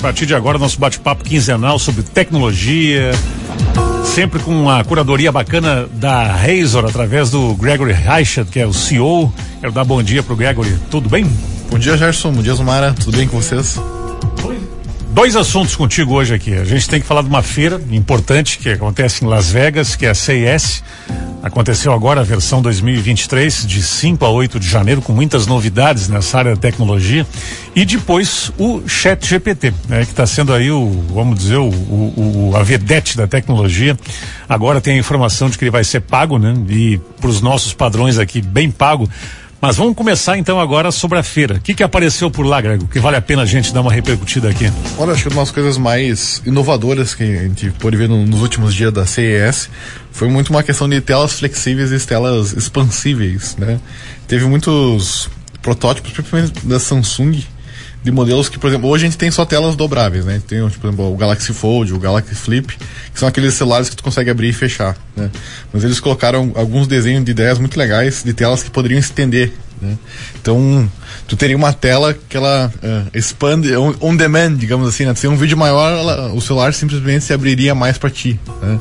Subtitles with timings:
[0.00, 3.10] A partir de agora, nosso bate-papo quinzenal sobre tecnologia,
[4.02, 9.30] sempre com uma curadoria bacana da Razor, através do Gregory Reichert, que é o CEO.
[9.60, 10.74] Quero dar bom dia pro Gregory.
[10.90, 11.30] Tudo bem?
[11.70, 12.32] Bom dia, Gerson.
[12.32, 12.94] Bom dia, Zumara.
[12.94, 13.78] Tudo bem com vocês?
[15.12, 16.54] Dois assuntos contigo hoje aqui.
[16.54, 20.06] A gente tem que falar de uma feira importante que acontece em Las Vegas, que
[20.06, 20.84] é a CES.
[21.42, 26.38] Aconteceu agora a versão 2023, de 5 a 8 de janeiro, com muitas novidades nessa
[26.38, 27.26] área da tecnologia.
[27.74, 32.50] E depois o Chat GPT, né, que está sendo aí o, vamos dizer, o, o,
[32.52, 33.98] o, a vedete da tecnologia.
[34.48, 36.54] Agora tem a informação de que ele vai ser pago, né?
[36.68, 39.08] E para os nossos padrões aqui, bem pago.
[39.60, 41.56] Mas vamos começar então agora sobre a feira.
[41.56, 42.88] O que, que apareceu por lá, Grego?
[42.88, 44.72] Que vale a pena a gente dar uma repercutida aqui.
[44.96, 48.40] Olha, acho que uma das coisas mais inovadoras que a gente pôde ver no, nos
[48.40, 49.68] últimos dias da CES
[50.10, 53.78] foi muito uma questão de telas flexíveis e telas expansíveis, né?
[54.26, 55.28] Teve muitos
[55.60, 57.42] protótipos, principalmente da Samsung,
[58.02, 60.40] de modelos que, por exemplo, hoje a gente tem só telas dobráveis, né?
[60.46, 62.76] Tem, tipo, por exemplo, o Galaxy Fold, o Galaxy Flip,
[63.12, 65.30] que são aqueles celulares que tu consegue abrir e fechar, né?
[65.72, 69.98] Mas eles colocaram alguns desenhos de ideias muito legais de telas que poderiam estender, né?
[70.40, 70.90] Então,
[71.28, 75.14] tu teria uma tela que ela uh, expande on, on, demand, digamos assim, né?
[75.14, 78.80] Se um vídeo maior, ela, o celular simplesmente se abriria mais para ti, né?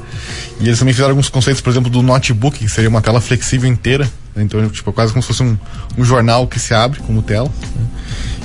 [0.61, 3.69] E eles também fizeram alguns conceitos, por exemplo, do notebook, que seria uma tela flexível
[3.69, 4.43] inteira, né?
[4.43, 5.57] então tipo quase como se fosse um,
[5.97, 7.49] um jornal que se abre como tela.
[7.75, 7.85] Né?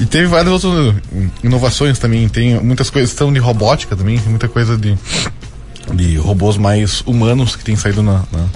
[0.00, 0.94] E teve várias outras
[1.42, 2.28] inovações também.
[2.28, 4.96] Tem muitas coisas estão de robótica também, tem muita coisa de,
[5.94, 8.46] de robôs mais humanos que tem saído na, na,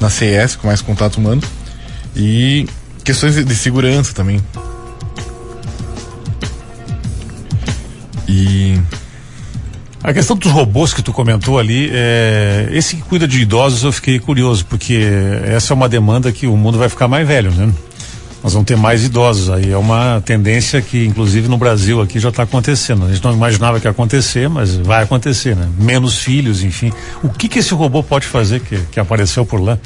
[0.00, 1.42] na CS, com mais contato humano.
[2.16, 2.66] E
[3.02, 4.40] questões de, de segurança também.
[8.28, 8.80] E
[10.02, 13.90] a questão dos robôs que tu comentou ali, é, esse que cuida de idosos eu
[13.90, 15.00] fiquei curioso, porque
[15.44, 17.72] essa é uma demanda que o mundo vai ficar mais velho, né?
[18.44, 19.48] Nós vamos ter mais idosos.
[19.48, 23.06] Aí é uma tendência que, inclusive, no Brasil aqui já está acontecendo.
[23.06, 25.66] A gente não imaginava que ia acontecer, mas vai acontecer, né?
[25.78, 26.92] Menos filhos, enfim.
[27.22, 29.78] O que que esse robô pode fazer que, que apareceu por lá?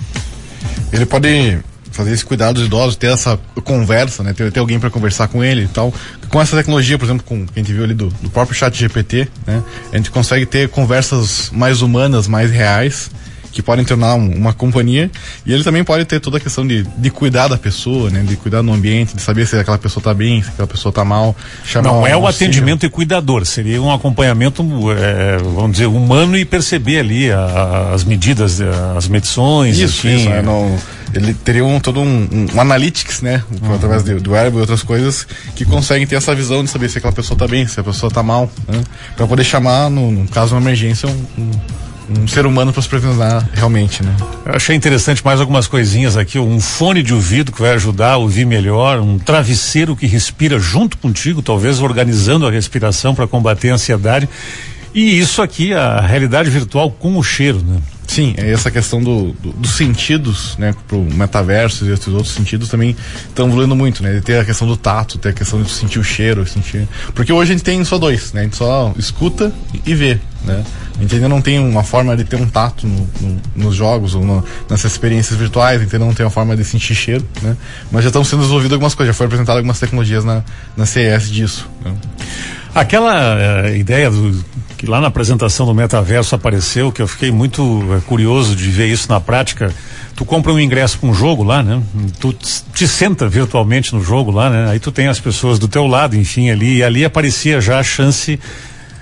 [0.93, 1.61] Ele pode
[1.93, 4.33] fazer esse cuidado dos idosos, ter essa conversa, né?
[4.33, 5.95] Ter, ter alguém para conversar com ele e tal.
[6.29, 8.77] Com essa tecnologia, por exemplo, com que a gente viu ali do, do próprio chat
[8.77, 9.63] GPT, né?
[9.93, 13.09] A gente consegue ter conversas mais humanas, mais reais
[13.53, 15.11] que podem tornar um, uma companhia
[15.45, 18.23] e ele também pode ter toda a questão de, de cuidar da pessoa, né?
[18.23, 21.05] De cuidar do ambiente, de saber se aquela pessoa está bem, se aquela pessoa está
[21.05, 21.35] mal.
[21.83, 27.01] Não é o atendimento e cuidador, seria um acompanhamento, é, vamos dizer, humano e perceber
[27.01, 28.61] ali a, a, as medidas,
[28.97, 30.21] as medições, isso, enfim.
[30.21, 30.79] Isso, é, não,
[31.15, 33.43] ele teria um, todo um, um, um analytics, né?
[33.63, 33.75] Uhum.
[33.75, 36.99] Através do, do wearable e outras coisas que conseguem ter essa visão de saber se
[36.99, 38.83] aquela pessoa está bem, se a pessoa está mal, né?
[39.17, 41.51] Para poder chamar, no, no, caso de uma emergência, um,
[42.11, 43.17] um ser humano para se prevenir
[43.53, 44.15] realmente, né?
[44.45, 48.17] Eu achei interessante mais algumas coisinhas aqui, um fone de ouvido que vai ajudar a
[48.17, 53.75] ouvir melhor, um travesseiro que respira junto contigo, talvez organizando a respiração para combater a
[53.75, 54.29] ansiedade.
[54.95, 57.81] E isso aqui, a realidade virtual com o cheiro, né?
[58.09, 62.71] Sim, é essa questão do, do, dos sentidos, né, pro metaverso e esses outros sentidos
[62.71, 62.97] também
[63.29, 64.19] estão evoluindo muito, né?
[64.25, 66.89] Ter a questão do tato, ter a questão de sentir o cheiro, sentir.
[67.15, 68.41] Porque hoje a gente tem só dois, né?
[68.41, 69.53] A gente só escuta
[69.85, 70.65] e vê, né?
[70.97, 74.15] A gente ainda não tem uma forma de ter um tato no, no, nos jogos
[74.15, 77.25] ou no, nessas experiências virtuais, a gente ainda não tem uma forma de sentir cheiro,
[77.43, 77.59] né?
[77.93, 80.43] Mas já estão sendo desenvolvidas algumas coisas, já foram apresentadas algumas tecnologias na,
[80.75, 81.69] na CES disso.
[81.85, 81.95] Né?
[82.75, 84.45] Aquela uh, ideia do,
[84.79, 88.87] que lá na apresentação do metaverso apareceu, que eu fiquei muito uh, curioso de ver
[88.87, 89.75] isso na prática.
[90.15, 91.83] Tu compra um ingresso para um jogo lá, né?
[92.21, 94.71] Tu te senta virtualmente no jogo lá, né?
[94.71, 97.83] Aí tu tem as pessoas do teu lado, enfim, ali, e ali aparecia já a
[97.83, 98.39] chance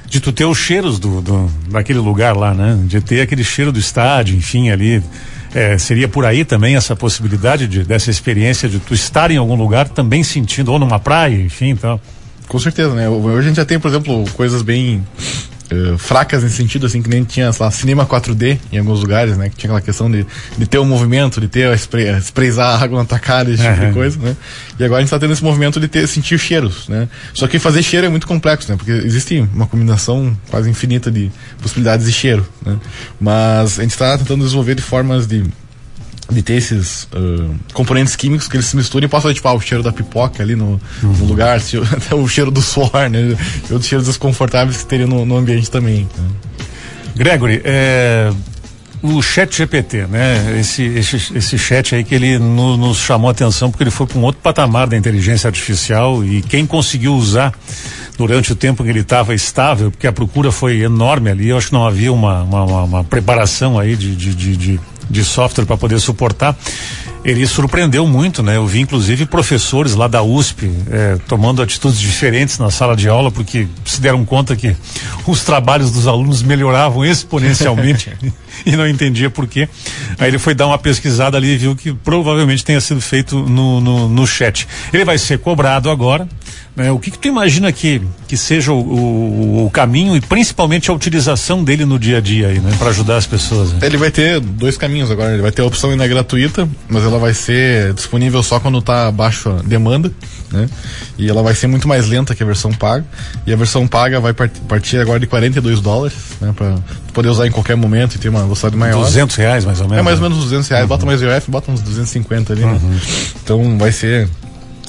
[0.06, 2.78] de tu ter os cheiros do, do daquele lugar lá, né?
[2.86, 5.02] De ter aquele cheiro do estádio, enfim, ali.
[5.54, 9.54] É, seria por aí também essa possibilidade de, dessa experiência de tu estar em algum
[9.54, 12.00] lugar também sentindo, ou numa praia, enfim, então.
[12.48, 13.08] Com certeza, né?
[13.08, 15.02] Hoje a gente já tem, por exemplo, coisas bem
[15.70, 19.36] Uh, fracas nesse sentido, assim, que nem tinha, sei lá, cinema 4D em alguns lugares,
[19.36, 19.48] né?
[19.48, 20.24] Que tinha aquela questão de,
[20.56, 22.08] de ter um movimento, de ter a spray,
[22.60, 23.88] a água na tua cara, esse tipo uhum.
[23.88, 24.36] de coisa, né?
[24.78, 27.08] E agora a gente está tendo esse movimento de ter, sentir cheiros, né?
[27.34, 28.76] Só que fazer cheiro é muito complexo, né?
[28.76, 32.76] Porque existe uma combinação quase infinita de possibilidades de cheiro, né?
[33.20, 35.44] Mas a gente está tentando desenvolver de formas de
[36.30, 39.60] de ter esses uh, componentes químicos que eles se misturam e possam tipo, ah, o
[39.60, 41.12] cheiro da pipoca ali no, uhum.
[41.12, 41.58] no lugar,
[41.92, 43.36] até o cheiro do suor, né?
[43.68, 46.08] E outros cheiros desconfortáveis que teria no, no ambiente também.
[46.16, 46.28] Né?
[47.14, 48.30] Gregory, é,
[49.02, 50.58] o chat GPT, né?
[50.58, 54.06] Esse, esse, esse chat aí que ele no, nos chamou a atenção porque ele foi
[54.06, 57.52] para um outro patamar da inteligência artificial e quem conseguiu usar
[58.18, 61.68] durante o tempo que ele estava estável, porque a procura foi enorme ali, eu acho
[61.68, 65.64] que não havia uma, uma, uma, uma preparação aí de, de, de, de de software
[65.64, 66.56] para poder suportar.
[67.24, 68.56] Ele surpreendeu muito, né?
[68.56, 73.32] Eu vi inclusive professores lá da USP é, tomando atitudes diferentes na sala de aula
[73.32, 74.76] porque se deram conta que
[75.26, 78.12] os trabalhos dos alunos melhoravam exponencialmente
[78.64, 79.68] e não entendia por quê.
[80.18, 83.80] Aí ele foi dar uma pesquisada ali e viu que provavelmente tenha sido feito no,
[83.80, 84.66] no, no chat.
[84.92, 86.28] Ele vai ser cobrado agora.
[86.76, 86.92] Né?
[86.92, 90.94] O que, que tu imagina que, que seja o, o, o, caminho e principalmente a
[90.94, 92.70] utilização dele no dia a dia aí, né?
[92.78, 93.72] Para ajudar as pessoas.
[93.72, 93.78] Né?
[93.82, 95.32] Ele vai ter dois caminhos agora.
[95.32, 99.08] Ele vai ter a opção ainda gratuita, mas ela vai ser disponível só quando está
[99.08, 100.12] abaixo a demanda,
[100.52, 100.68] né?
[101.16, 103.06] E ela vai ser muito mais lenta que a versão paga.
[103.46, 106.52] E a versão paga vai partir agora de 42 dólares, né?
[106.54, 106.74] Para
[107.14, 109.04] poder usar em qualquer momento e ter uma velocidade maior.
[109.04, 109.98] 200 reais mais ou menos.
[109.98, 110.82] É mais ou menos 200 reais.
[110.82, 110.88] Uhum.
[110.88, 112.72] Bota mais UF, bota uns 250 ali, né?
[112.72, 112.98] Uhum.
[113.42, 114.28] Então vai ser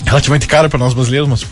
[0.05, 1.45] relativamente caro para nós brasileiros, mas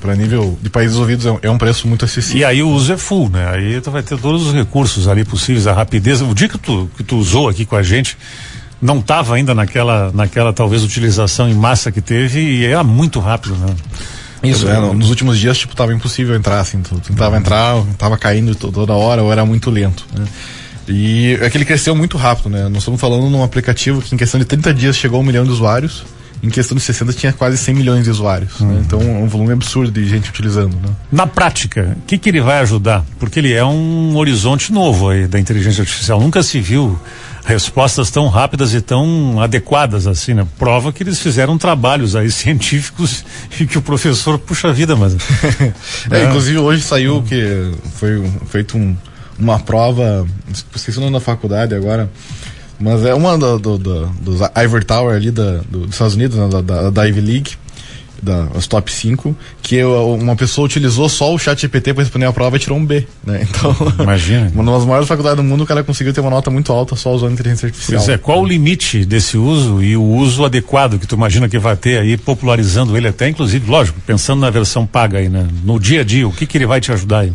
[0.00, 2.40] para nível de países ouvidos é, é, um preço muito acessível.
[2.40, 3.48] E aí o uso é full, né?
[3.48, 6.20] Aí tu vai ter todos os recursos ali possíveis, a rapidez.
[6.20, 8.18] O dia que tu, que tu usou aqui com a gente,
[8.80, 13.54] não estava ainda naquela, naquela talvez utilização em massa que teve e era muito rápido,
[13.54, 13.74] né?
[14.42, 18.56] Isso, é, nos últimos dias, tipo, tava impossível entrar, assim, tu tentava entrar, tava caindo
[18.56, 20.24] toda hora ou era muito lento, né?
[20.88, 22.68] E é que ele cresceu muito rápido, né?
[22.68, 25.44] Nós estamos falando num aplicativo que em questão de 30 dias chegou a um milhão
[25.44, 26.04] de usuários
[26.42, 28.58] em questão de 60 tinha quase 100 milhões de usuários.
[28.60, 28.66] Né?
[28.66, 28.74] Uhum.
[28.74, 28.82] Né?
[28.84, 30.74] Então é um volume absurdo de gente utilizando.
[30.74, 30.88] Né?
[31.10, 33.04] Na prática, o que, que ele vai ajudar?
[33.20, 36.20] Porque ele é um horizonte novo aí da inteligência artificial.
[36.20, 36.98] Nunca se viu
[37.44, 40.46] respostas tão rápidas e tão adequadas assim, né?
[40.58, 43.24] Prova que eles fizeram trabalhos aí científicos
[43.60, 45.14] e que o professor puxa vida, mas.
[46.10, 48.96] é, Inclusive hoje saiu que foi feito um,
[49.38, 50.26] uma prova,
[50.74, 52.10] esqueci o nome da faculdade agora
[52.82, 56.36] mas é uma do, do, do, dos Ivory Tower ali da, do, dos Estados Unidos,
[56.36, 57.52] né, da, da, Ivy League,
[58.20, 62.26] da, os top 5, que eu, uma pessoa utilizou só o chat GPT para responder
[62.26, 63.46] a prova e tirou um B, né?
[63.48, 64.50] Então, imagina.
[64.52, 67.12] uma das maiores faculdades do mundo, o cara conseguiu ter uma nota muito alta só
[67.12, 68.00] usando inteligência artificial.
[68.00, 71.58] Pois é, qual o limite desse uso e o uso adequado que tu imagina que
[71.58, 75.46] vai ter aí, popularizando ele até, inclusive, lógico, pensando na versão paga aí, né?
[75.64, 77.32] No dia a dia, o que que ele vai te ajudar aí?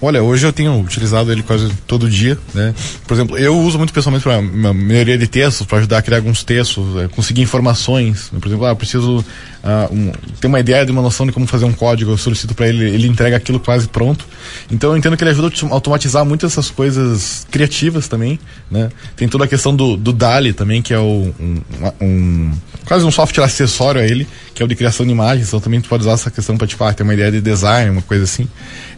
[0.00, 2.72] Olha, hoje eu tenho utilizado ele quase todo dia, né?
[3.04, 4.40] Por exemplo, eu uso muito pessoalmente para
[4.72, 8.30] melhoria de textos, para ajudar a criar alguns textos, é, conseguir informações.
[8.32, 8.38] Né?
[8.40, 11.46] Por exemplo, ah, eu preciso uh, um, ter uma ideia de uma noção de como
[11.48, 14.24] fazer um código, eu solicito para ele, ele entrega aquilo quase pronto.
[14.70, 18.38] Então eu entendo que ele ajuda a automatizar muitas dessas coisas criativas também,
[18.70, 18.90] né?
[19.16, 21.60] Tem toda a questão do, do DALI também, que é o, um,
[22.00, 22.52] um,
[22.84, 25.80] quase um software acessório a ele, que é o de criação de imagens, então também
[25.80, 28.24] tu pode usar essa questão para tipo, ah, ter uma ideia de design, uma coisa
[28.24, 28.48] assim.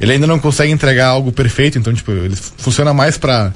[0.00, 3.52] Ele ainda não consegue entregar algo perfeito, então tipo, ele funciona mais para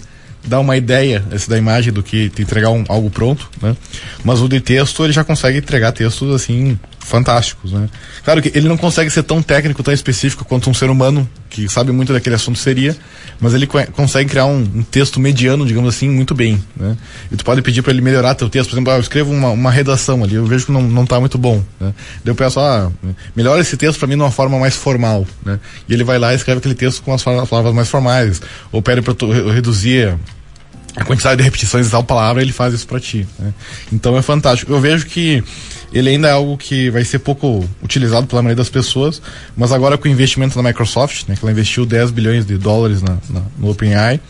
[0.46, 3.76] dar uma ideia esse da imagem do que entregar um, algo pronto, né?
[4.22, 7.88] Mas o de texto ele já consegue entregar textos assim fantásticos, né?
[8.24, 11.68] Claro que ele não consegue ser tão técnico, tão específico quanto um ser humano que
[11.68, 12.96] sabe muito daquele assunto seria,
[13.38, 16.96] mas ele consegue criar um, um texto mediano, digamos assim, muito bem, né?
[17.30, 19.50] E tu pode pedir para ele melhorar teu texto, por exemplo, ah, eu escrevo uma,
[19.50, 21.92] uma redação ali, eu vejo que não, não tá muito bom, né?
[22.24, 22.90] Daí eu peço, ah,
[23.36, 25.60] melhora esse texto para mim de uma forma mais formal, né?
[25.86, 28.40] E ele vai lá e escreve aquele texto com as palavras mais formais,
[28.72, 29.14] ou pede para
[29.52, 30.16] reduzir
[30.96, 33.26] a quantidade de repetições de tal palavra, ele faz isso para ti.
[33.38, 33.52] Né?
[33.92, 34.72] Então é fantástico.
[34.72, 35.42] Eu vejo que
[35.92, 39.22] ele ainda é algo que vai ser pouco utilizado pela maioria das pessoas,
[39.56, 43.00] mas agora com o investimento da Microsoft, né, que ela investiu 10 bilhões de dólares
[43.00, 44.20] na, na, no OpenAI,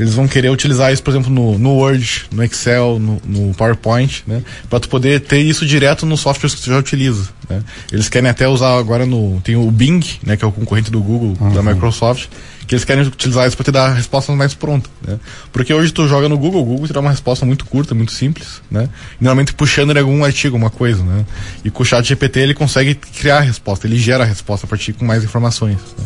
[0.00, 4.22] eles vão querer utilizar isso, por exemplo, no, no Word, no Excel, no, no PowerPoint,
[4.26, 4.42] né?
[4.68, 7.62] Para tu poder ter isso direto nos softwares que tu já utiliza, né?
[7.92, 9.42] Eles querem até usar agora no...
[9.44, 10.38] Tem o Bing, né?
[10.38, 11.52] Que é o concorrente do Google, uhum.
[11.52, 12.28] da Microsoft,
[12.66, 15.18] que eles querem utilizar isso para te dar respostas mais prontas, né?
[15.52, 18.12] Porque hoje tu joga no Google, o Google te dá uma resposta muito curta, muito
[18.12, 18.88] simples, né?
[19.20, 21.26] Normalmente puxando ele algum artigo, uma coisa, né?
[21.62, 24.68] E com o chat GPT ele consegue criar a resposta, ele gera a resposta a
[24.68, 26.04] partir com mais informações, né?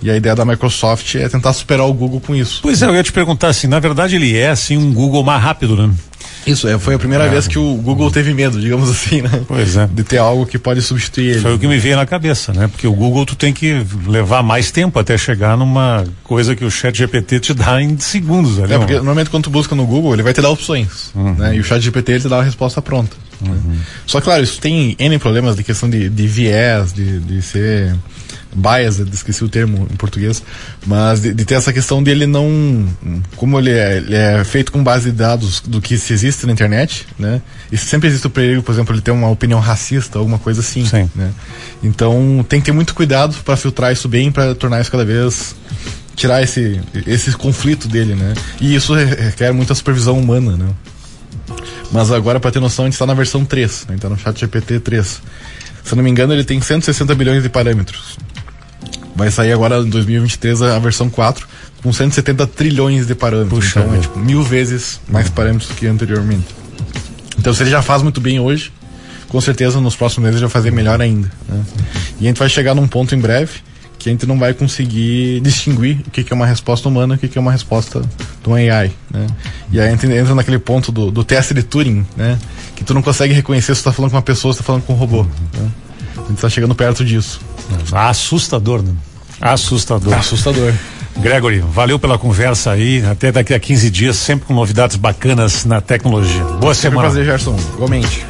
[0.00, 2.60] E a ideia da Microsoft é tentar superar o Google com isso.
[2.62, 5.42] Pois é, eu ia te perguntar assim, na verdade ele é assim um Google mais
[5.42, 5.92] rápido, né?
[6.46, 7.28] Isso, é, foi a primeira é.
[7.28, 9.42] vez que o Google teve medo, digamos assim, né?
[9.46, 9.86] Pois é.
[9.86, 11.40] De ter algo que pode substituir ele.
[11.40, 12.68] Foi o que me veio na cabeça, né?
[12.68, 16.70] Porque o Google tu tem que levar mais tempo até chegar numa coisa que o
[16.70, 18.58] chat GPT te dá em segundos.
[18.60, 21.34] Ali, é, porque normalmente quando tu busca no Google, ele vai te dar opções, uhum.
[21.34, 21.56] né?
[21.56, 23.16] E o chat GPT ele te dá a resposta pronta.
[23.40, 23.52] Uhum.
[23.52, 23.78] Né?
[24.06, 27.94] Só claro, isso tem N problemas de questão de, de viés, de, de ser
[28.54, 30.42] bias, esqueci o termo em português,
[30.86, 32.86] mas de, de, ter essa questão dele não,
[33.36, 36.52] como ele é, ele é, feito com base de dados do que se existe na
[36.52, 37.42] internet, né?
[37.70, 40.84] E sempre existe o perigo, por exemplo, ele ter uma opinião racista, alguma coisa assim,
[40.86, 41.10] Sim.
[41.14, 41.30] né?
[41.82, 45.54] Então tem que ter muito cuidado para filtrar isso bem, para tornar isso cada vez
[46.16, 48.34] tirar esse esse conflito dele, né?
[48.60, 50.68] E isso requer muita supervisão humana, né?
[51.90, 53.94] Mas agora, para ter noção, a gente está na versão 3, né?
[53.94, 55.22] Então no chat GPT 3.
[55.84, 58.18] Se eu não me engano, ele tem 160 bilhões de parâmetros.
[59.18, 61.44] Vai sair agora em 2023 a versão 4
[61.82, 63.64] com 170 trilhões de parâmetros.
[63.64, 66.46] Puxa, então é tipo mil vezes mais parâmetros que anteriormente.
[67.36, 68.72] Então se ele já faz muito bem hoje,
[69.28, 71.28] com certeza nos próximos meses ele vai fazer melhor ainda.
[71.48, 71.64] Né?
[72.20, 73.54] E a gente vai chegar num ponto em breve
[73.98, 77.16] que a gente não vai conseguir distinguir o que, que é uma resposta humana e
[77.16, 78.00] o que, que é uma resposta
[78.44, 78.92] do AI.
[79.10, 79.26] Né?
[79.72, 82.38] E aí a gente entra naquele ponto do, do teste de Turing, né?
[82.76, 84.64] que tu não consegue reconhecer se tu tá falando com uma pessoa ou se tá
[84.64, 85.24] falando com um robô.
[85.24, 85.68] Né?
[86.16, 87.40] A gente está chegando perto disso.
[87.92, 88.92] Assustador, né?
[89.40, 90.14] Assustador.
[90.14, 90.72] Assustador.
[91.16, 93.04] Gregory, valeu pela conversa aí.
[93.04, 96.42] Até daqui a 15 dias, sempre com novidades bacanas na tecnologia.
[96.44, 97.00] Boa Sempre semana.
[97.02, 97.58] prazer, Gerson.
[97.74, 98.24] Igualmente.